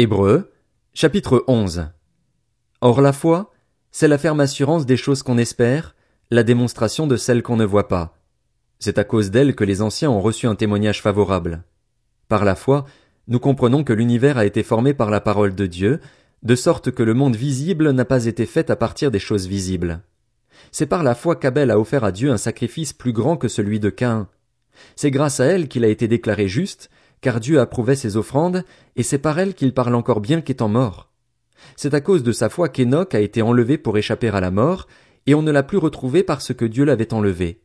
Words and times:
Hébreux, 0.00 0.52
chapitre 0.94 1.42
11. 1.48 1.88
Or 2.80 3.00
la 3.00 3.12
foi, 3.12 3.50
c'est 3.90 4.06
la 4.06 4.16
ferme 4.16 4.38
assurance 4.38 4.86
des 4.86 4.96
choses 4.96 5.24
qu'on 5.24 5.38
espère, 5.38 5.96
la 6.30 6.44
démonstration 6.44 7.08
de 7.08 7.16
celles 7.16 7.42
qu'on 7.42 7.56
ne 7.56 7.64
voit 7.64 7.88
pas. 7.88 8.16
C'est 8.78 8.98
à 8.98 9.02
cause 9.02 9.32
d'elle 9.32 9.56
que 9.56 9.64
les 9.64 9.82
anciens 9.82 10.08
ont 10.08 10.20
reçu 10.20 10.46
un 10.46 10.54
témoignage 10.54 11.02
favorable. 11.02 11.64
Par 12.28 12.44
la 12.44 12.54
foi, 12.54 12.84
nous 13.26 13.40
comprenons 13.40 13.82
que 13.82 13.92
l'univers 13.92 14.38
a 14.38 14.46
été 14.46 14.62
formé 14.62 14.94
par 14.94 15.10
la 15.10 15.20
parole 15.20 15.56
de 15.56 15.66
Dieu, 15.66 15.98
de 16.44 16.54
sorte 16.54 16.92
que 16.92 17.02
le 17.02 17.14
monde 17.14 17.34
visible 17.34 17.90
n'a 17.90 18.04
pas 18.04 18.26
été 18.26 18.46
fait 18.46 18.70
à 18.70 18.76
partir 18.76 19.10
des 19.10 19.18
choses 19.18 19.48
visibles. 19.48 20.02
C'est 20.70 20.86
par 20.86 21.02
la 21.02 21.16
foi 21.16 21.34
qu'Abel 21.34 21.72
a 21.72 21.80
offert 21.80 22.04
à 22.04 22.12
Dieu 22.12 22.30
un 22.30 22.38
sacrifice 22.38 22.92
plus 22.92 23.12
grand 23.12 23.36
que 23.36 23.48
celui 23.48 23.80
de 23.80 23.90
Caïn. 23.90 24.28
C'est 24.94 25.10
grâce 25.10 25.40
à 25.40 25.46
elle 25.46 25.66
qu'il 25.66 25.84
a 25.84 25.88
été 25.88 26.06
déclaré 26.06 26.46
juste, 26.46 26.88
car 27.20 27.40
Dieu 27.40 27.60
approuvait 27.60 27.96
ses 27.96 28.16
offrandes, 28.16 28.64
et 28.96 29.02
c'est 29.02 29.18
par 29.18 29.38
elle 29.38 29.54
qu'il 29.54 29.74
parle 29.74 29.94
encore 29.94 30.20
bien 30.20 30.40
qu'étant 30.40 30.68
mort. 30.68 31.10
C'est 31.76 31.94
à 31.94 32.00
cause 32.00 32.22
de 32.22 32.32
sa 32.32 32.48
foi 32.48 32.68
qu'Enoch 32.68 33.14
a 33.14 33.20
été 33.20 33.42
enlevé 33.42 33.78
pour 33.78 33.98
échapper 33.98 34.28
à 34.28 34.40
la 34.40 34.50
mort, 34.50 34.86
et 35.26 35.34
on 35.34 35.42
ne 35.42 35.50
l'a 35.50 35.62
plus 35.62 35.78
retrouvé 35.78 36.22
parce 36.22 36.54
que 36.54 36.64
Dieu 36.64 36.84
l'avait 36.84 37.12
enlevé. 37.12 37.60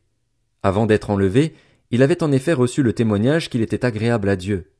Avant 0.62 0.86
d'être 0.86 1.10
enlevé, 1.10 1.54
il 1.90 2.02
avait 2.02 2.22
en 2.22 2.32
effet 2.32 2.52
reçu 2.52 2.82
le 2.82 2.92
témoignage 2.92 3.50
qu'il 3.50 3.62
était 3.62 3.84
agréable 3.84 4.28
à 4.28 4.36
Dieu. 4.36 4.72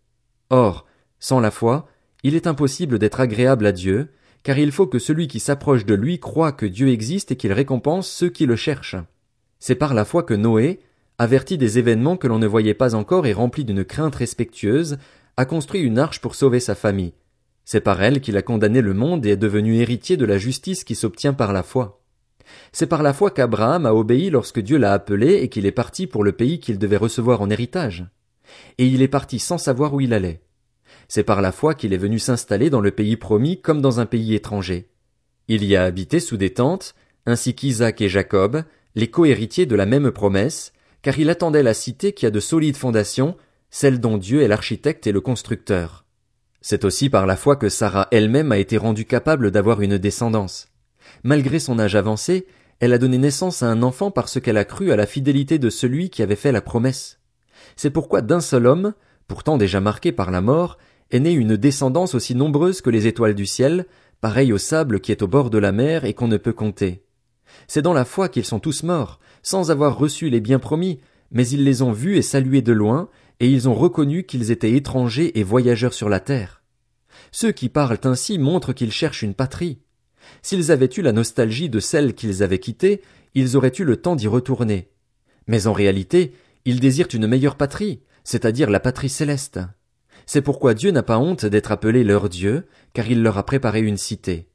Or, 0.50 0.86
sans 1.18 1.40
la 1.40 1.50
foi, 1.50 1.86
il 2.22 2.34
est 2.34 2.46
impossible 2.46 2.98
d'être 2.98 3.20
agréable 3.20 3.66
à 3.66 3.72
Dieu, 3.72 4.10
car 4.42 4.58
il 4.58 4.72
faut 4.72 4.86
que 4.86 4.98
celui 4.98 5.28
qui 5.28 5.40
s'approche 5.40 5.86
de 5.86 5.94
lui 5.94 6.18
croit 6.20 6.52
que 6.52 6.66
Dieu 6.66 6.88
existe 6.88 7.32
et 7.32 7.36
qu'il 7.36 7.52
récompense 7.52 8.08
ceux 8.08 8.28
qui 8.28 8.46
le 8.46 8.56
cherchent. 8.56 8.96
C'est 9.58 9.74
par 9.74 9.94
la 9.94 10.04
foi 10.04 10.22
que 10.22 10.34
Noé, 10.34 10.80
averti 11.18 11.58
des 11.58 11.78
événements 11.78 12.16
que 12.16 12.26
l'on 12.26 12.38
ne 12.38 12.46
voyait 12.46 12.74
pas 12.74 12.94
encore 12.94 13.26
et 13.26 13.32
rempli 13.32 13.64
d'une 13.64 13.84
crainte 13.84 14.16
respectueuse, 14.16 14.98
a 15.36 15.44
construit 15.44 15.80
une 15.80 15.98
arche 15.98 16.20
pour 16.20 16.34
sauver 16.34 16.60
sa 16.60 16.74
famille. 16.74 17.14
C'est 17.64 17.80
par 17.80 18.02
elle 18.02 18.20
qu'il 18.20 18.36
a 18.36 18.42
condamné 18.42 18.80
le 18.80 18.94
monde 18.94 19.24
et 19.24 19.30
est 19.30 19.36
devenu 19.36 19.76
héritier 19.76 20.16
de 20.16 20.24
la 20.24 20.38
justice 20.38 20.84
qui 20.84 20.94
s'obtient 20.94 21.32
par 21.32 21.52
la 21.52 21.62
foi. 21.62 22.02
C'est 22.72 22.86
par 22.86 23.02
la 23.02 23.14
foi 23.14 23.30
qu'Abraham 23.30 23.86
a 23.86 23.94
obéi 23.94 24.30
lorsque 24.30 24.60
Dieu 24.60 24.76
l'a 24.76 24.92
appelé 24.92 25.36
et 25.36 25.48
qu'il 25.48 25.64
est 25.64 25.72
parti 25.72 26.06
pour 26.06 26.24
le 26.24 26.32
pays 26.32 26.60
qu'il 26.60 26.78
devait 26.78 26.98
recevoir 26.98 27.40
en 27.40 27.48
héritage. 27.48 28.04
Et 28.78 28.86
il 28.86 29.00
est 29.00 29.08
parti 29.08 29.38
sans 29.38 29.58
savoir 29.58 29.94
où 29.94 30.00
il 30.00 30.12
allait. 30.12 30.42
C'est 31.08 31.22
par 31.22 31.40
la 31.40 31.52
foi 31.52 31.74
qu'il 31.74 31.92
est 31.92 31.98
venu 31.98 32.18
s'installer 32.18 32.70
dans 32.70 32.80
le 32.80 32.90
pays 32.90 33.16
promis 33.16 33.60
comme 33.60 33.80
dans 33.80 33.98
un 33.98 34.06
pays 34.06 34.34
étranger. 34.34 34.90
Il 35.48 35.64
y 35.64 35.74
a 35.74 35.84
habité 35.84 36.20
sous 36.20 36.36
des 36.36 36.52
tentes, 36.52 36.94
ainsi 37.26 37.54
qu'Isaac 37.54 38.00
et 38.00 38.08
Jacob, 38.08 38.62
les 38.94 39.08
cohéritiers 39.08 39.66
de 39.66 39.76
la 39.76 39.86
même 39.86 40.10
promesse, 40.10 40.72
car 41.04 41.18
il 41.18 41.28
attendait 41.28 41.62
la 41.62 41.74
cité 41.74 42.14
qui 42.14 42.24
a 42.24 42.30
de 42.30 42.40
solides 42.40 42.78
fondations, 42.78 43.36
celle 43.70 44.00
dont 44.00 44.16
Dieu 44.16 44.40
est 44.40 44.48
l'architecte 44.48 45.06
et 45.06 45.12
le 45.12 45.20
constructeur. 45.20 46.06
C'est 46.62 46.86
aussi 46.86 47.10
par 47.10 47.26
la 47.26 47.36
foi 47.36 47.56
que 47.56 47.68
Sarah 47.68 48.08
elle-même 48.10 48.52
a 48.52 48.58
été 48.58 48.78
rendue 48.78 49.04
capable 49.04 49.50
d'avoir 49.50 49.82
une 49.82 49.98
descendance. 49.98 50.68
Malgré 51.22 51.58
son 51.58 51.78
âge 51.78 51.94
avancé, 51.94 52.46
elle 52.80 52.94
a 52.94 52.98
donné 52.98 53.18
naissance 53.18 53.62
à 53.62 53.66
un 53.66 53.82
enfant 53.82 54.10
parce 54.10 54.40
qu'elle 54.40 54.56
a 54.56 54.64
cru 54.64 54.92
à 54.92 54.96
la 54.96 55.04
fidélité 55.04 55.58
de 55.58 55.68
celui 55.68 56.08
qui 56.08 56.22
avait 56.22 56.36
fait 56.36 56.52
la 56.52 56.62
promesse. 56.62 57.20
C'est 57.76 57.90
pourquoi 57.90 58.22
d'un 58.22 58.40
seul 58.40 58.66
homme, 58.66 58.94
pourtant 59.28 59.58
déjà 59.58 59.82
marqué 59.82 60.10
par 60.10 60.30
la 60.30 60.40
mort, 60.40 60.78
est 61.10 61.20
née 61.20 61.32
une 61.32 61.58
descendance 61.58 62.14
aussi 62.14 62.34
nombreuse 62.34 62.80
que 62.80 62.88
les 62.88 63.06
étoiles 63.06 63.34
du 63.34 63.44
ciel, 63.44 63.84
pareille 64.22 64.54
au 64.54 64.58
sable 64.58 65.00
qui 65.00 65.12
est 65.12 65.20
au 65.20 65.28
bord 65.28 65.50
de 65.50 65.58
la 65.58 65.70
mer 65.70 66.06
et 66.06 66.14
qu'on 66.14 66.28
ne 66.28 66.38
peut 66.38 66.54
compter. 66.54 67.03
C'est 67.66 67.82
dans 67.82 67.92
la 67.92 68.04
foi 68.04 68.28
qu'ils 68.28 68.44
sont 68.44 68.60
tous 68.60 68.82
morts, 68.82 69.20
sans 69.42 69.70
avoir 69.70 69.98
reçu 69.98 70.30
les 70.30 70.40
biens 70.40 70.58
promis, 70.58 71.00
mais 71.30 71.46
ils 71.48 71.64
les 71.64 71.82
ont 71.82 71.92
vus 71.92 72.16
et 72.16 72.22
salués 72.22 72.62
de 72.62 72.72
loin, 72.72 73.08
et 73.40 73.48
ils 73.48 73.68
ont 73.68 73.74
reconnu 73.74 74.24
qu'ils 74.24 74.50
étaient 74.50 74.72
étrangers 74.72 75.38
et 75.38 75.42
voyageurs 75.42 75.94
sur 75.94 76.08
la 76.08 76.20
terre. 76.20 76.62
Ceux 77.32 77.52
qui 77.52 77.68
parlent 77.68 77.98
ainsi 78.04 78.38
montrent 78.38 78.72
qu'ils 78.72 78.92
cherchent 78.92 79.22
une 79.22 79.34
patrie. 79.34 79.80
S'ils 80.42 80.70
avaient 80.70 80.90
eu 80.96 81.02
la 81.02 81.12
nostalgie 81.12 81.68
de 81.68 81.80
celle 81.80 82.14
qu'ils 82.14 82.42
avaient 82.42 82.58
quittée, 82.58 83.02
ils 83.34 83.56
auraient 83.56 83.72
eu 83.78 83.84
le 83.84 83.96
temps 83.96 84.16
d'y 84.16 84.28
retourner. 84.28 84.90
Mais 85.46 85.66
en 85.66 85.72
réalité, 85.72 86.32
ils 86.64 86.80
désirent 86.80 87.08
une 87.12 87.26
meilleure 87.26 87.56
patrie, 87.56 88.00
c'est-à-dire 88.22 88.70
la 88.70 88.80
patrie 88.80 89.08
céleste. 89.08 89.60
C'est 90.26 90.42
pourquoi 90.42 90.74
Dieu 90.74 90.90
n'a 90.90 91.02
pas 91.02 91.18
honte 91.18 91.44
d'être 91.44 91.72
appelé 91.72 92.04
leur 92.04 92.28
Dieu, 92.28 92.66
car 92.94 93.10
il 93.10 93.22
leur 93.22 93.36
a 93.36 93.44
préparé 93.44 93.80
une 93.80 93.98
cité. 93.98 94.48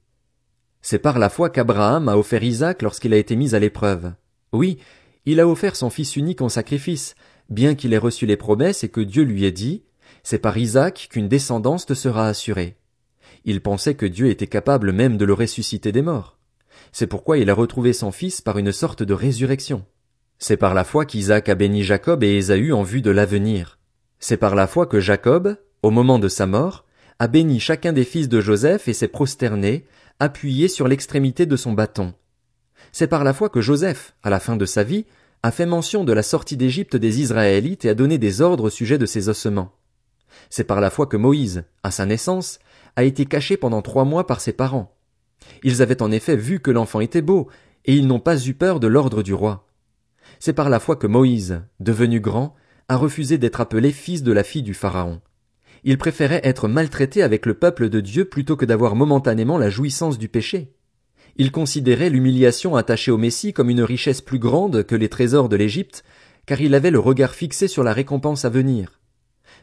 C'est 0.82 1.00
par 1.00 1.20
la 1.20 1.30
foi 1.30 1.50
qu'Abraham 1.50 2.10
a 2.10 2.18
offert 2.18 2.44
Isaac 2.44 2.82
lorsqu'il 2.82 3.14
a 3.14 3.18
été 3.18 3.36
mis 3.36 3.56
à 3.56 3.60
l'épreuve. 3.60 4.14
Oui, 4.52 4.78
il 5.26 5.40
a 5.40 5.48
offert 5.48 5.76
son 5.76 5.90
fils 5.90 6.16
unique 6.16 6.42
en 6.42 6.50
sacrifice, 6.50 7.16
bien 7.50 7.76
qu'il 7.76 7.94
ait 7.94 7.98
reçu 7.98 8.26
les 8.26 8.38
promesses 8.38 8.84
et 8.84 8.90
que 8.90 9.02
Dieu 9.02 9.24
lui 9.24 9.46
ait 9.46 9.52
dit, 9.52 9.84
c'est 10.24 10.40
par 10.40 10.58
Isaac 10.58 11.08
qu'une 11.12 11.28
descendance 11.28 11.86
te 11.86 11.94
sera 11.94 12.28
assurée. 12.28 12.78
Il 13.46 13.62
pensait 13.62 13.96
que 13.96 14.06
Dieu 14.06 14.30
était 14.30 14.48
capable 14.48 14.92
même 14.92 15.18
de 15.18 15.26
le 15.26 15.34
ressusciter 15.34 15.92
des 15.92 16.02
morts. 16.02 16.38
C'est 16.92 17.08
pourquoi 17.08 17.38
il 17.38 17.50
a 17.50 17.54
retrouvé 17.54 17.94
son 17.94 18.12
fils 18.12 18.42
par 18.42 18.58
une 18.58 18.72
sorte 18.72 19.04
de 19.04 19.14
résurrection. 19.14 19.86
C'est 20.40 20.58
par 20.58 20.74
la 20.74 20.84
foi 20.84 21.06
qu'Isaac 21.06 21.50
a 21.50 21.56
béni 21.56 21.84
Jacob 21.84 22.24
et 22.24 22.38
Ésaü 22.38 22.72
en 22.72 22.84
vue 22.84 23.02
de 23.02 23.12
l'avenir. 23.12 23.78
C'est 24.20 24.38
par 24.38 24.56
la 24.56 24.68
foi 24.68 24.86
que 24.86 25.00
Jacob, 25.00 25.58
au 25.84 25.92
moment 25.92 26.20
de 26.20 26.28
sa 26.28 26.46
mort, 26.46 26.86
a 27.20 27.28
béni 27.28 27.60
chacun 27.60 27.92
des 27.92 28.06
fils 28.06 28.30
de 28.30 28.40
Joseph 28.40 28.88
et 28.88 28.94
s'est 28.94 29.10
prosterné, 29.10 29.86
appuyé 30.20 30.68
sur 30.68 30.88
l'extrémité 30.88 31.46
de 31.46 31.56
son 31.56 31.74
bâton. 31.74 32.14
C'est 32.92 33.08
par 33.08 33.24
la 33.24 33.34
foi 33.34 33.50
que 33.50 33.62
Joseph, 33.62 34.14
à 34.24 34.30
la 34.30 34.40
fin 34.40 34.56
de 34.56 34.66
sa 34.66 34.84
vie, 34.84 35.06
a 35.44 35.52
fait 35.52 35.66
mention 35.66 36.04
de 36.04 36.12
la 36.12 36.24
sortie 36.24 36.58
d'Égypte 36.58 36.96
des 36.96 37.22
Israélites 37.22 37.86
et 37.86 37.90
a 37.90 37.94
donné 37.94 38.18
des 38.18 38.42
ordres 38.42 38.66
au 38.66 38.70
sujet 38.70 38.98
de 38.98 39.06
ses 39.06 39.30
ossements. 39.30 39.72
C'est 40.50 40.66
par 40.66 40.82
la 40.82 40.90
foi 40.90 41.08
que 41.08 41.18
Moïse, 41.18 41.64
à 41.84 41.92
sa 41.92 42.06
naissance, 42.06 42.60
a 42.96 43.04
été 43.04 43.26
caché 43.26 43.56
pendant 43.56 43.82
trois 43.82 44.06
mois 44.06 44.28
par 44.28 44.42
ses 44.42 44.54
parents. 44.54 44.96
Ils 45.64 45.82
avaient 45.82 46.02
en 46.02 46.12
effet 46.12 46.36
vu 46.36 46.60
que 46.60 46.72
l'enfant 46.72 47.00
était 47.00 47.22
beau, 47.22 47.48
et 47.86 47.96
ils 47.96 48.08
n'ont 48.08 48.20
pas 48.20 48.46
eu 48.46 48.54
peur 48.54 48.80
de 48.80 48.88
l'ordre 48.88 49.24
du 49.24 49.34
roi. 49.34 49.68
C'est 50.40 50.54
par 50.54 50.70
la 50.70 50.80
foi 50.80 50.96
que 50.96 51.08
Moïse, 51.08 51.62
devenu 51.80 52.20
grand, 52.20 52.56
a 52.90 52.98
refusé 52.98 53.38
d'être 53.38 53.62
appelé 53.62 53.92
fils 53.92 54.24
de 54.24 54.32
la 54.32 54.44
fille 54.44 54.64
du 54.64 54.74
Pharaon. 54.74 55.22
Il 55.84 55.98
préférait 55.98 56.42
être 56.44 56.68
maltraité 56.68 57.24
avec 57.24 57.46
le 57.46 57.54
peuple 57.54 57.90
de 57.90 58.00
Dieu 58.00 58.26
plutôt 58.26 58.56
que 58.56 58.66
d'avoir 58.66 58.96
momentanément 58.96 59.58
la 59.58 59.70
jouissance 59.70 60.18
du 60.18 60.28
péché. 60.28 60.74
Il 61.38 61.52
considérait 61.52 62.10
l'humiliation 62.10 62.76
attachée 62.76 63.12
au 63.12 63.18
Messie 63.18 63.54
comme 63.54 63.70
une 63.70 63.84
richesse 63.84 64.22
plus 64.22 64.40
grande 64.40 64.84
que 64.84 64.96
les 64.96 65.10
trésors 65.10 65.48
de 65.48 65.56
l'Égypte, 65.56 66.04
car 66.46 66.60
il 66.60 66.76
avait 66.76 66.92
le 66.92 67.00
regard 67.00 67.34
fixé 67.34 67.68
sur 67.68 67.84
la 67.84 67.94
récompense 67.94 68.44
à 68.44 68.50
venir. 68.50 69.00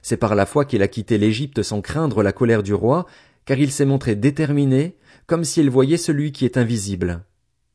C'est 0.00 0.16
par 0.16 0.34
la 0.34 0.46
foi 0.46 0.64
qu'il 0.64 0.82
a 0.82 0.88
quitté 0.88 1.18
l'Égypte 1.18 1.62
sans 1.62 1.80
craindre 1.80 2.22
la 2.22 2.32
colère 2.32 2.62
du 2.62 2.72
roi, 2.72 3.06
car 3.44 3.58
il 3.58 3.70
s'est 3.70 3.84
montré 3.84 4.14
déterminé, 4.14 4.96
comme 5.26 5.44
s'il 5.44 5.68
voyait 5.68 5.96
celui 5.96 6.32
qui 6.32 6.44
est 6.44 6.56
invisible. 6.56 7.24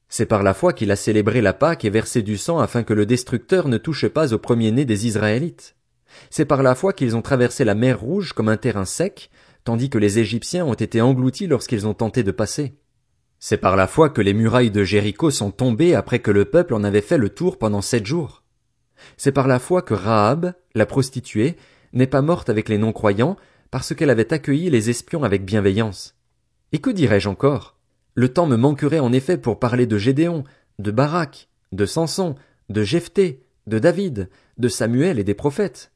C'est 0.10 0.26
par 0.26 0.44
la 0.44 0.54
foi 0.54 0.74
qu'il 0.74 0.92
a 0.92 0.96
célébré 0.96 1.42
la 1.42 1.54
Pâque 1.54 1.86
et 1.86 1.90
versé 1.90 2.22
du 2.22 2.38
sang 2.38 2.60
afin 2.60 2.84
que 2.84 2.94
le 2.94 3.06
destructeur 3.06 3.68
ne 3.68 3.78
touche 3.78 4.08
pas 4.08 4.34
au 4.34 4.38
premier-né 4.38 4.84
des 4.84 5.08
Israélites. 5.08 5.76
C'est 6.30 6.46
par 6.46 6.64
la 6.64 6.76
foi 6.76 6.94
qu'ils 6.94 7.16
ont 7.16 7.22
traversé 7.22 7.64
la 7.64 7.76
mer 7.76 8.00
Rouge 8.00 8.34
comme 8.34 8.50
un 8.50 8.58
terrain 8.58 8.86
sec, 8.86 9.30
tandis 9.64 9.90
que 9.90 9.98
les 9.98 10.20
Égyptiens 10.20 10.66
ont 10.66 10.74
été 10.74 11.02
engloutis 11.02 11.48
lorsqu'ils 11.48 11.88
ont 11.88 11.94
tenté 11.94 12.24
de 12.24 12.32
passer. 12.32 12.76
C'est 13.40 13.58
par 13.58 13.76
la 13.76 13.88
foi 13.88 14.10
que 14.10 14.22
les 14.22 14.34
murailles 14.34 14.72
de 14.72 14.84
Jéricho 14.84 15.32
sont 15.32 15.52
tombées 15.52 15.96
après 15.96 16.20
que 16.20 16.32
le 16.32 16.46
peuple 16.46 16.74
en 16.74 16.84
avait 16.84 17.02
fait 17.02 17.18
le 17.18 17.30
tour 17.30 17.58
pendant 17.58 17.82
sept 17.82 18.06
jours. 18.06 18.44
C'est 19.18 19.32
par 19.32 19.48
la 19.48 19.60
foi 19.60 19.82
que 19.82 19.96
Rahab, 19.96 20.54
la 20.76 20.86
prostituée, 20.86 21.58
n'est 21.94 22.08
pas 22.08 22.22
morte 22.22 22.50
avec 22.50 22.70
les 22.70 22.78
non-croyants 22.78 23.38
parce 23.72 23.96
qu'elle 23.96 24.10
avait 24.10 24.32
accueilli 24.32 24.70
les 24.70 24.90
espions 24.90 25.24
avec 25.24 25.44
bienveillance. 25.44 26.16
Et 26.72 26.80
que 26.80 26.90
dirais-je 26.90 27.30
encore? 27.30 27.78
Le 28.14 28.30
temps 28.32 28.46
me 28.46 28.58
manquerait 28.58 29.00
en 29.00 29.14
effet 29.14 29.38
pour 29.38 29.60
parler 29.60 29.88
de 29.88 29.98
Gédéon, 29.98 30.44
de 30.80 30.92
Barak, 30.92 31.50
de 31.72 31.86
Samson, 31.86 32.36
de 32.70 32.84
Jephthé, 32.84 33.44
de 33.68 33.80
David, 33.80 34.30
de 34.58 34.68
Samuel 34.68 35.18
et 35.18 35.24
des 35.24 35.34
prophètes. 35.34 35.92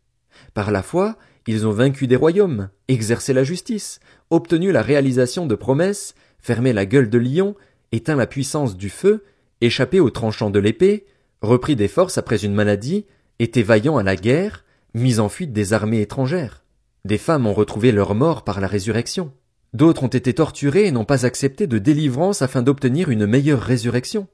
Par 0.53 0.71
la 0.71 0.83
foi, 0.83 1.17
ils 1.47 1.67
ont 1.67 1.71
vaincu 1.71 2.07
des 2.07 2.15
royaumes, 2.15 2.69
exercé 2.87 3.33
la 3.33 3.43
justice, 3.43 3.99
obtenu 4.29 4.71
la 4.71 4.81
réalisation 4.81 5.45
de 5.45 5.55
promesses, 5.55 6.15
fermé 6.39 6.73
la 6.73 6.85
gueule 6.85 7.09
de 7.09 7.17
lion, 7.17 7.55
éteint 7.91 8.15
la 8.15 8.27
puissance 8.27 8.77
du 8.77 8.89
feu, 8.89 9.23
échappé 9.61 9.99
aux 9.99 10.09
tranchants 10.09 10.49
de 10.49 10.59
l'épée, 10.59 11.05
repris 11.41 11.75
des 11.75 11.87
forces 11.87 12.17
après 12.17 12.43
une 12.43 12.53
maladie, 12.53 13.05
été 13.39 13.63
vaillant 13.63 13.97
à 13.97 14.03
la 14.03 14.15
guerre, 14.15 14.63
mis 14.93 15.19
en 15.19 15.29
fuite 15.29 15.53
des 15.53 15.73
armées 15.73 16.01
étrangères. 16.01 16.63
Des 17.03 17.17
femmes 17.17 17.45
ont 17.45 17.53
retrouvé 17.53 17.91
leur 17.91 18.15
mort 18.15 18.43
par 18.43 18.59
la 18.59 18.67
résurrection. 18.67 19.31
D'autres 19.73 20.03
ont 20.03 20.07
été 20.07 20.33
torturées 20.33 20.87
et 20.87 20.91
n'ont 20.91 21.05
pas 21.05 21.25
accepté 21.25 21.67
de 21.67 21.77
délivrance 21.77 22.41
afin 22.41 22.61
d'obtenir 22.61 23.09
une 23.09 23.27
meilleure 23.27 23.61
résurrection. 23.61 24.27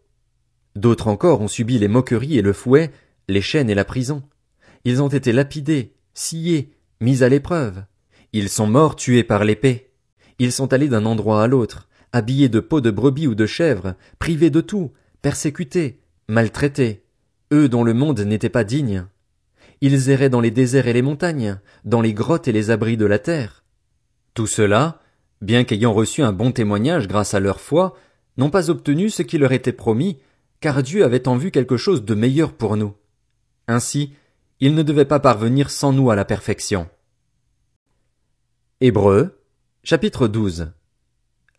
D'autres 0.75 1.07
encore 1.07 1.41
ont 1.41 1.47
subi 1.47 1.79
les 1.79 1.87
moqueries 1.87 2.37
et 2.37 2.41
le 2.41 2.53
fouet, 2.53 2.91
les 3.27 3.41
chaînes 3.41 3.69
et 3.69 3.75
la 3.75 3.83
prison. 3.83 4.23
Ils 4.85 5.01
ont 5.01 5.07
été 5.07 5.31
lapidés, 5.31 5.93
sciés, 6.13 6.71
mis 6.99 7.23
à 7.23 7.29
l'épreuve. 7.29 7.83
Ils 8.33 8.49
sont 8.49 8.67
morts 8.67 8.95
tués 8.95 9.23
par 9.23 9.43
l'épée. 9.43 9.91
Ils 10.39 10.51
sont 10.51 10.73
allés 10.73 10.87
d'un 10.87 11.05
endroit 11.05 11.43
à 11.43 11.47
l'autre, 11.47 11.87
habillés 12.13 12.49
de 12.49 12.59
peaux 12.59 12.81
de 12.81 12.91
brebis 12.91 13.27
ou 13.27 13.35
de 13.35 13.45
chèvres, 13.45 13.95
privés 14.19 14.49
de 14.49 14.61
tout, 14.61 14.91
persécutés, 15.21 15.99
maltraités, 16.27 17.03
eux 17.53 17.69
dont 17.69 17.83
le 17.83 17.93
monde 17.93 18.21
n'était 18.21 18.49
pas 18.49 18.63
digne. 18.63 19.05
Ils 19.81 20.09
erraient 20.09 20.29
dans 20.29 20.41
les 20.41 20.51
déserts 20.51 20.87
et 20.87 20.93
les 20.93 21.01
montagnes, 21.01 21.59
dans 21.85 22.01
les 22.01 22.13
grottes 22.13 22.47
et 22.47 22.51
les 22.51 22.69
abris 22.69 22.97
de 22.97 23.05
la 23.05 23.19
terre. 23.19 23.63
Tout 24.33 24.47
cela, 24.47 24.99
bien 25.41 25.63
qu'ayant 25.63 25.93
reçu 25.93 26.21
un 26.21 26.31
bon 26.31 26.51
témoignage 26.51 27.07
grâce 27.07 27.33
à 27.33 27.39
leur 27.39 27.59
foi, 27.59 27.95
n'ont 28.37 28.49
pas 28.49 28.69
obtenu 28.69 29.09
ce 29.09 29.23
qui 29.23 29.37
leur 29.37 29.51
était 29.51 29.73
promis, 29.73 30.19
car 30.59 30.83
Dieu 30.83 31.03
avait 31.03 31.27
en 31.27 31.35
vue 31.35 31.51
quelque 31.51 31.77
chose 31.77 32.05
de 32.05 32.15
meilleur 32.15 32.53
pour 32.53 32.77
nous. 32.77 32.93
Ainsi, 33.67 34.13
ils 34.61 34.75
ne 34.75 34.83
devaient 34.83 35.05
pas 35.05 35.19
parvenir 35.19 35.71
sans 35.71 35.91
nous 35.91 36.11
à 36.11 36.15
la 36.15 36.23
perfection. 36.23 36.87
Hébreux, 38.79 39.41
chapitre 39.83 40.27
12. 40.27 40.71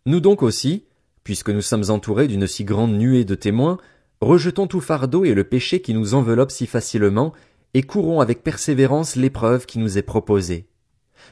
Nous 0.07 0.21
donc 0.21 0.45
aussi, 0.45 0.87
puisque 1.25 1.51
nous 1.51 1.63
sommes 1.63 1.91
entourés 1.91 2.29
d'une 2.29 2.47
si 2.47 2.65
grande 2.65 2.93
nuée 2.93 3.25
de 3.25 3.35
témoins, 3.35 3.79
rejetons 4.21 4.69
tout 4.69 4.81
fardeau 4.81 5.25
et 5.25 5.35
le 5.35 5.43
péché 5.43 5.83
qui 5.83 5.95
nous 5.95 6.15
enveloppe 6.15 6.53
si 6.53 6.69
facilement, 6.69 7.33
et 7.75 7.83
courons 7.83 8.21
avec 8.21 8.45
persévérance 8.45 9.17
l'épreuve 9.17 9.67
qui 9.67 9.81
nous 9.81 9.99
est 9.99 10.03
proposée. 10.03 10.69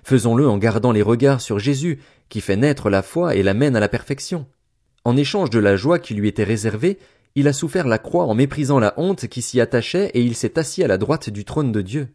Faisons-le 0.03 0.49
en 0.49 0.59
gardant 0.59 0.91
les 0.91 1.03
regards 1.03 1.41
sur 1.41 1.61
Jésus, 1.61 2.01
qui 2.29 2.41
fait 2.41 2.57
naître 2.57 2.91
la 2.91 3.03
foi 3.03 3.37
et 3.37 3.45
l'amène 3.45 3.77
à 3.77 3.81
la 3.81 3.89
perfection. 3.89 4.47
En 5.05 5.17
échange 5.17 5.51
de 5.51 5.61
la 5.61 5.77
joie 5.77 6.01
qui 6.01 6.15
lui 6.15 6.27
était 6.27 6.45
réservée, 6.45 6.99
il 7.35 7.49
a 7.49 7.53
souffert 7.53 7.87
la 7.87 7.99
croix 7.99 8.25
en 8.25 8.35
méprisant 8.35 8.79
la 8.79 8.95
honte 8.97 9.27
qui 9.29 9.43
s'y 9.43 9.61
attachait 9.61 10.11
et 10.15 10.23
il 10.23 10.35
s'est 10.35 10.59
assis 10.59 10.83
à 10.83 10.89
la 10.89 10.99
droite 10.99 11.31
du 11.31 11.45
trône 11.45 11.73
de 11.73 11.81
Dieu. 11.81 12.09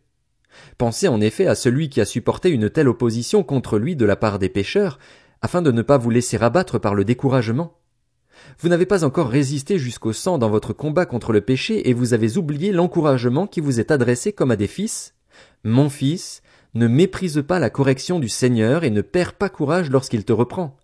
Pensez 0.78 1.08
en 1.08 1.22
effet 1.22 1.48
à 1.48 1.56
celui 1.56 1.90
qui 1.90 2.02
a 2.02 2.06
supporté 2.06 2.50
une 2.50 2.70
telle 2.70 2.88
opposition 2.88 3.44
contre 3.44 3.78
lui 3.78 3.96
de 3.96 4.06
la 4.06 4.16
part 4.16 4.40
des 4.40 4.50
pécheurs, 4.50 5.00
afin 5.42 5.62
de 5.62 5.72
ne 5.72 5.82
pas 5.82 5.98
vous 5.98 6.10
laisser 6.10 6.38
abattre 6.38 6.80
par 6.80 6.96
le 6.96 7.06
découragement. 7.06 7.78
Vous 8.60 8.70
n'avez 8.70 8.86
pas 8.86 9.04
encore 9.04 9.30
résisté 9.30 9.78
jusqu'au 9.78 10.14
sang 10.14 10.38
dans 10.38 10.50
votre 10.50 10.74
combat 10.74 11.06
contre 11.06 11.34
le 11.34 11.42
péché 11.42 11.90
et 11.90 11.94
vous 11.94 12.14
avez 12.14 12.38
oublié 12.38 12.72
l'encouragement 12.72 13.48
qui 13.48 13.62
vous 13.62 13.80
est 13.80 13.92
adressé 13.92 14.34
comme 14.34 14.52
à 14.52 14.56
des 14.56 14.68
fils. 14.68 15.14
Mon 15.64 15.90
fils, 15.90 16.42
ne 16.74 16.88
méprise 16.88 17.42
pas 17.48 17.60
la 17.60 17.70
correction 17.70 18.20
du 18.20 18.30
Seigneur 18.30 18.84
et 18.84 18.90
ne 18.90 19.02
perds 19.02 19.34
pas 19.34 19.50
courage 19.50 19.90
lorsqu'il 19.90 20.26
te 20.26 20.34
reprend. 20.34 20.78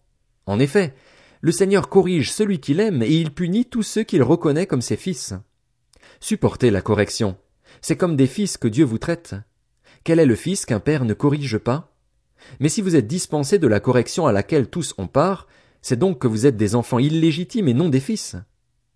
En 0.46 0.60
effet, 0.60 0.94
le 1.42 1.52
Seigneur 1.52 1.90
corrige 1.90 2.32
celui 2.32 2.60
qu'il 2.60 2.80
aime 2.80 3.02
et 3.02 3.14
il 3.14 3.34
punit 3.34 3.66
tous 3.66 3.84
ceux 3.84 4.04
qu'il 4.04 4.24
reconnaît 4.24 4.68
comme 4.68 4.82
ses 4.82 4.96
fils. 4.96 5.34
Supportez 6.20 6.70
la 6.70 6.82
correction. 6.82 7.36
C'est 7.82 7.98
comme 7.98 8.16
des 8.16 8.28
fils 8.28 8.58
que 8.58 8.68
Dieu 8.68 8.86
vous 8.86 9.00
traite. 9.00 9.36
Quel 10.04 10.20
est 10.20 10.26
le 10.26 10.36
fils 10.36 10.66
qu'un 10.66 10.80
père 10.80 11.04
ne 11.04 11.14
corrige 11.14 11.58
pas? 11.58 11.96
Mais 12.60 12.70
si 12.70 12.82
vous 12.82 12.96
êtes 12.96 13.08
dispensés 13.08 13.60
de 13.60 13.68
la 13.68 13.80
correction 13.80 14.28
à 14.28 14.32
laquelle 14.32 14.70
tous 14.70 14.94
ont 14.98 15.08
part, 15.08 15.48
c'est 15.82 15.98
donc 15.98 16.20
que 16.20 16.28
vous 16.28 16.46
êtes 16.46 16.58
des 16.58 16.76
enfants 16.76 17.00
illégitimes 17.00 17.68
et 17.68 17.74
non 17.74 17.90
des 17.90 18.00
fils. 18.00 18.36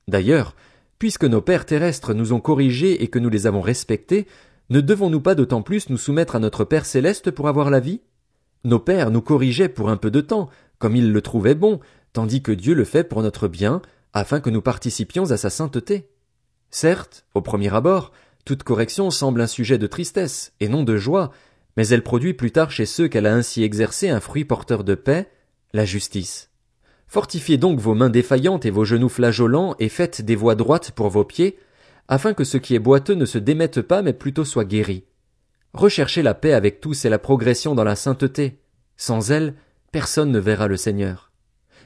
D'ailleurs, 0.08 0.56
puisque 1.00 1.26
nos 1.26 1.42
pères 1.42 1.66
terrestres 1.66 2.14
nous 2.14 2.34
ont 2.34 2.40
corrigés 2.40 3.04
et 3.04 3.08
que 3.08 3.20
nous 3.20 3.30
les 3.30 3.48
avons 3.48 3.62
respectés, 3.62 4.28
ne 4.70 4.82
devons-nous 4.82 5.22
pas 5.22 5.36
d'autant 5.36 5.62
plus 5.62 5.90
nous 5.90 5.98
soumettre 5.98 6.36
à 6.36 6.40
notre 6.40 6.64
Père 6.64 6.86
céleste 6.86 7.32
pour 7.32 7.48
avoir 7.48 7.70
la 7.70 7.80
vie? 7.80 8.02
Nos 8.64 8.80
pères 8.80 9.12
nous 9.12 9.22
corrigeaient 9.22 9.70
pour 9.70 9.90
un 9.90 9.98
peu 9.98 10.10
de 10.10 10.22
temps, 10.22 10.50
comme 10.80 10.96
ils 10.96 11.12
le 11.12 11.22
trouvaient 11.22 11.56
bon, 11.56 11.80
tandis 12.16 12.42
que 12.42 12.54
Dieu 12.54 12.74
le 12.74 12.86
fait 12.86 13.04
pour 13.04 13.22
notre 13.22 13.50
bien, 13.50 13.82
afin 14.14 14.40
que 14.40 14.50
nous 14.50 14.62
participions 14.62 15.32
à 15.32 15.38
sa 15.38 15.50
sainteté. 15.50 16.08
Certes, 16.72 17.26
au 17.34 17.42
premier 17.42 17.74
abord, 17.74 18.14
toute 18.46 18.64
correction 18.64 19.12
semble 19.12 19.42
un 19.42 19.48
sujet 19.48 19.78
de 19.78 19.86
tristesse, 19.86 20.54
et 20.62 20.70
non 20.70 20.84
de 20.84 20.96
joie, 20.96 21.32
mais 21.76 21.90
elle 21.90 22.04
produit 22.04 22.34
plus 22.34 22.52
tard 22.52 22.72
chez 22.72 22.86
ceux 22.86 23.10
qu'elle 23.10 23.26
a 23.26 23.36
ainsi 23.36 23.64
exercé 23.64 24.08
un 24.08 24.22
fruit 24.22 24.46
porteur 24.46 24.86
de 24.86 24.96
paix, 24.96 25.30
la 25.74 25.84
justice. 25.84 26.52
Fortifiez 27.08 27.58
donc 27.58 27.80
vos 27.80 27.96
mains 27.96 28.10
défaillantes 28.10 28.66
et 28.66 28.72
vos 28.72 28.86
genoux 28.86 29.10
flageolants, 29.10 29.76
et 29.80 29.90
faites 29.90 30.22
des 30.22 30.38
voies 30.38 30.56
droites 30.56 30.92
pour 30.92 31.10
vos 31.10 31.26
pieds, 31.26 31.60
afin 32.08 32.34
que 32.34 32.46
ce 32.46 32.58
qui 32.58 32.76
est 32.76 32.80
boiteux 32.80 33.16
ne 33.16 33.26
se 33.26 33.40
démette 33.40 33.82
pas, 33.82 34.02
mais 34.02 34.14
plutôt 34.14 34.46
soit 34.46 34.64
guéri. 34.64 35.04
Recherchez 35.74 36.24
la 36.24 36.34
paix 36.34 36.54
avec 36.54 36.80
tous 36.80 37.04
et 37.04 37.10
la 37.10 37.20
progression 37.20 37.76
dans 37.76 37.84
la 37.84 37.98
sainteté. 37.98 38.62
Sans 38.96 39.32
elle, 39.32 39.56
personne 39.92 40.32
ne 40.32 40.40
verra 40.40 40.70
le 40.70 40.78
Seigneur. 40.78 41.34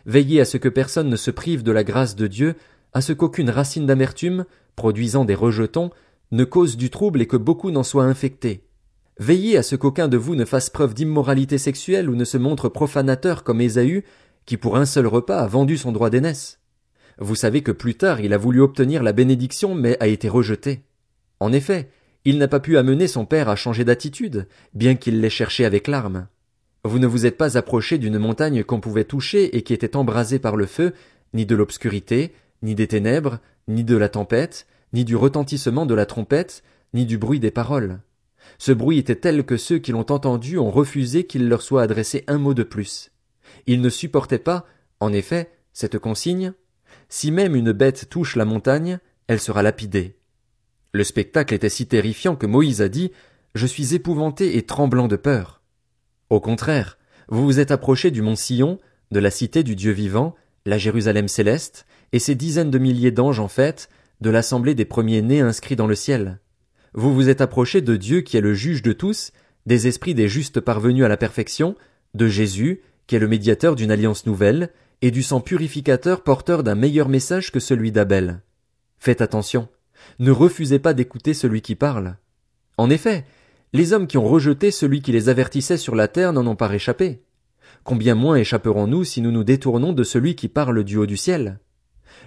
Veillez 0.05 0.41
à 0.41 0.45
ce 0.45 0.57
que 0.57 0.69
personne 0.69 1.09
ne 1.09 1.15
se 1.15 1.31
prive 1.31 1.63
de 1.63 1.71
la 1.71 1.83
grâce 1.83 2.15
de 2.15 2.27
Dieu, 2.27 2.55
à 2.93 3.01
ce 3.01 3.13
qu'aucune 3.13 3.49
racine 3.49 3.85
d'amertume, 3.85 4.45
produisant 4.75 5.25
des 5.25 5.35
rejetons, 5.35 5.91
ne 6.31 6.43
cause 6.43 6.77
du 6.77 6.89
trouble 6.89 7.21
et 7.21 7.27
que 7.27 7.37
beaucoup 7.37 7.71
n'en 7.71 7.83
soient 7.83 8.05
infectés. 8.05 8.63
Veillez 9.19 9.57
à 9.57 9.63
ce 9.63 9.75
qu'aucun 9.75 10.07
de 10.07 10.17
vous 10.17 10.35
ne 10.35 10.45
fasse 10.45 10.69
preuve 10.69 10.93
d'immoralité 10.93 11.57
sexuelle 11.57 12.09
ou 12.09 12.15
ne 12.15 12.23
se 12.23 12.37
montre 12.37 12.69
profanateur 12.69 13.43
comme 13.43 13.61
Ésaü, 13.61 14.03
qui 14.45 14.57
pour 14.57 14.77
un 14.77 14.85
seul 14.85 15.07
repas 15.07 15.39
a 15.39 15.47
vendu 15.47 15.77
son 15.77 15.91
droit 15.91 16.09
d'aînesse. 16.09 16.59
Vous 17.19 17.35
savez 17.35 17.61
que 17.61 17.73
plus 17.73 17.95
tard 17.95 18.21
il 18.21 18.33
a 18.33 18.37
voulu 18.37 18.61
obtenir 18.61 19.03
la 19.03 19.11
bénédiction 19.11 19.75
mais 19.75 19.97
a 19.99 20.07
été 20.07 20.29
rejeté. 20.29 20.83
En 21.41 21.51
effet, 21.51 21.89
il 22.23 22.37
n'a 22.37 22.47
pas 22.47 22.61
pu 22.61 22.77
amener 22.77 23.07
son 23.07 23.25
père 23.25 23.49
à 23.49 23.55
changer 23.55 23.83
d'attitude, 23.83 24.47
bien 24.73 24.95
qu'il 24.95 25.19
l'ait 25.19 25.29
cherché 25.29 25.65
avec 25.65 25.87
larmes. 25.87 26.27
Vous 26.85 26.99
ne 26.99 27.07
vous 27.07 27.25
êtes 27.25 27.37
pas 27.37 27.57
approché 27.57 27.97
d'une 27.97 28.17
montagne 28.17 28.63
qu'on 28.63 28.79
pouvait 28.79 29.03
toucher 29.03 29.57
et 29.57 29.63
qui 29.63 29.73
était 29.73 29.97
embrasée 29.97 30.39
par 30.39 30.55
le 30.55 30.65
feu, 30.65 30.93
ni 31.33 31.45
de 31.45 31.55
l'obscurité, 31.55 32.33
ni 32.61 32.73
des 32.73 32.87
ténèbres, 32.87 33.39
ni 33.67 33.83
de 33.83 33.97
la 33.97 34.09
tempête, 34.09 34.65
ni 34.93 35.03
du 35.03 35.15
retentissement 35.15 35.85
de 35.85 35.93
la 35.93 36.05
trompette, 36.05 36.63
ni 36.93 37.05
du 37.05 37.17
bruit 37.17 37.39
des 37.39 37.51
paroles. 37.51 37.99
Ce 38.57 38.71
bruit 38.71 38.97
était 38.97 39.15
tel 39.15 39.45
que 39.45 39.57
ceux 39.57 39.77
qui 39.77 39.91
l'ont 39.91 40.09
entendu 40.09 40.57
ont 40.57 40.71
refusé 40.71 41.25
qu'il 41.25 41.49
leur 41.49 41.61
soit 41.61 41.83
adressé 41.83 42.23
un 42.27 42.37
mot 42.37 42.53
de 42.53 42.63
plus. 42.63 43.11
Ils 43.67 43.81
ne 43.81 43.89
supportaient 43.89 44.39
pas, 44.39 44.65
en 44.99 45.13
effet, 45.13 45.51
cette 45.73 45.99
consigne. 45.99 46.53
Si 47.09 47.31
même 47.31 47.55
une 47.55 47.71
bête 47.71 48.09
touche 48.09 48.35
la 48.35 48.45
montagne, 48.45 48.99
elle 49.27 49.39
sera 49.39 49.63
lapidée. 49.63 50.17
Le 50.93 51.03
spectacle 51.03 51.53
était 51.53 51.69
si 51.69 51.87
terrifiant 51.87 52.35
que 52.35 52.47
Moïse 52.47 52.81
a 52.81 52.89
dit, 52.89 53.11
Je 53.53 53.67
suis 53.67 53.93
épouvanté 53.93 54.57
et 54.57 54.63
tremblant 54.63 55.07
de 55.07 55.15
peur. 55.15 55.58
Au 56.29 56.39
contraire, 56.39 56.97
vous 57.27 57.43
vous 57.43 57.59
êtes 57.59 57.71
approché 57.71 58.11
du 58.11 58.21
mont 58.21 58.35
Sion, 58.35 58.79
de 59.11 59.19
la 59.19 59.31
cité 59.31 59.63
du 59.63 59.75
Dieu 59.75 59.91
vivant, 59.91 60.35
la 60.65 60.77
Jérusalem 60.77 61.27
céleste, 61.27 61.85
et 62.11 62.19
ces 62.19 62.35
dizaines 62.35 62.71
de 62.71 62.77
milliers 62.77 63.11
d'anges 63.11 63.39
en 63.39 63.47
fait, 63.47 63.89
de 64.21 64.29
l'assemblée 64.29 64.75
des 64.75 64.85
premiers-nés 64.85 65.41
inscrits 65.41 65.75
dans 65.75 65.87
le 65.87 65.95
ciel. 65.95 66.39
Vous 66.93 67.13
vous 67.13 67.29
êtes 67.29 67.41
approché 67.41 67.81
de 67.81 67.95
Dieu 67.95 68.21
qui 68.21 68.37
est 68.37 68.41
le 68.41 68.53
juge 68.53 68.81
de 68.81 68.93
tous, 68.93 69.31
des 69.65 69.87
esprits 69.87 70.15
des 70.15 70.27
justes 70.27 70.59
parvenus 70.59 71.05
à 71.05 71.07
la 71.07 71.17
perfection, 71.17 71.75
de 72.13 72.27
Jésus, 72.27 72.81
qui 73.07 73.15
est 73.15 73.19
le 73.19 73.27
médiateur 73.27 73.75
d'une 73.75 73.91
alliance 73.91 74.25
nouvelle, 74.25 74.69
et 75.01 75.11
du 75.11 75.23
sang 75.23 75.39
purificateur 75.41 76.23
porteur 76.23 76.63
d'un 76.63 76.75
meilleur 76.75 77.09
message 77.09 77.51
que 77.51 77.59
celui 77.59 77.91
d'Abel. 77.91 78.41
Faites 78.99 79.21
attention. 79.21 79.69
Ne 80.19 80.31
refusez 80.31 80.79
pas 80.79 80.93
d'écouter 80.93 81.33
celui 81.33 81.61
qui 81.61 81.75
parle. 81.75 82.17
En 82.77 82.89
effet, 82.89 83.25
les 83.73 83.93
hommes 83.93 84.07
qui 84.07 84.17
ont 84.17 84.27
rejeté 84.27 84.71
celui 84.71 85.01
qui 85.01 85.11
les 85.11 85.29
avertissait 85.29 85.77
sur 85.77 85.95
la 85.95 86.07
terre 86.07 86.33
n'en 86.33 86.47
ont 86.47 86.55
pas 86.55 86.67
réchappé. 86.67 87.21
Combien 87.83 88.15
moins 88.15 88.35
échapperons-nous 88.35 89.03
si 89.03 89.21
nous 89.21 89.31
nous 89.31 89.43
détournons 89.43 89.93
de 89.93 90.03
celui 90.03 90.35
qui 90.35 90.47
parle 90.47 90.83
du 90.83 90.97
haut 90.97 91.05
du 91.05 91.17
ciel? 91.17 91.59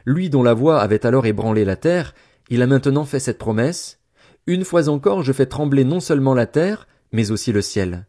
Lui 0.07 0.31
dont 0.31 0.43
la 0.43 0.55
voix 0.55 0.81
avait 0.81 1.05
alors 1.05 1.27
ébranlé 1.27 1.65
la 1.65 1.77
terre, 1.77 2.15
il 2.49 2.63
a 2.63 2.67
maintenant 2.67 3.05
fait 3.05 3.21
cette 3.21 3.39
promesse. 3.39 4.01
Une 4.47 4.65
fois 4.65 4.89
encore 4.89 5.23
je 5.23 5.33
fais 5.33 5.47
trembler 5.47 5.85
non 5.85 6.01
seulement 6.01 6.35
la 6.35 6.47
terre, 6.47 6.87
mais 7.13 7.31
aussi 7.31 7.53
le 7.53 7.63
ciel. 7.63 8.07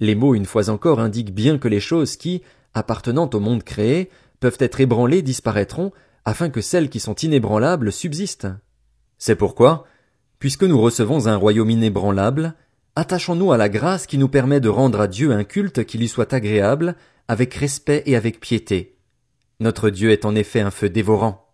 Les 0.00 0.14
mots 0.14 0.34
une 0.34 0.46
fois 0.46 0.68
encore 0.68 1.00
indiquent 1.00 1.34
bien 1.34 1.58
que 1.58 1.68
les 1.68 1.80
choses 1.80 2.16
qui, 2.16 2.42
appartenant 2.74 3.30
au 3.32 3.40
monde 3.40 3.62
créé, 3.62 4.10
peuvent 4.40 4.58
être 4.60 4.80
ébranlées 4.80 5.22
disparaîtront, 5.22 5.92
afin 6.24 6.50
que 6.50 6.60
celles 6.60 6.90
qui 6.90 7.00
sont 7.00 7.14
inébranlables 7.14 7.92
subsistent. 7.92 8.48
C'est 9.16 9.36
pourquoi, 9.36 9.84
puisque 10.38 10.64
nous 10.64 10.80
recevons 10.80 11.26
un 11.26 11.36
royaume 11.36 11.70
inébranlable, 11.70 12.54
attachons-nous 12.96 13.52
à 13.52 13.56
la 13.56 13.68
grâce 13.68 14.06
qui 14.06 14.18
nous 14.18 14.28
permet 14.28 14.60
de 14.60 14.68
rendre 14.68 15.00
à 15.00 15.06
Dieu 15.06 15.30
un 15.30 15.44
culte 15.44 15.84
qui 15.84 15.98
lui 15.98 16.08
soit 16.08 16.32
agréable, 16.32 16.96
avec 17.28 17.54
respect 17.54 18.02
et 18.06 18.16
avec 18.16 18.40
piété, 18.40 18.96
notre 19.58 19.88
Dieu 19.88 20.10
est 20.10 20.24
en 20.24 20.34
effet 20.34 20.60
un 20.60 20.70
feu 20.70 20.90
dévorant. 20.90 21.45